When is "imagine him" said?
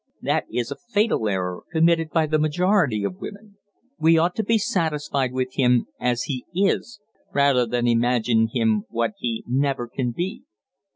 7.87-8.85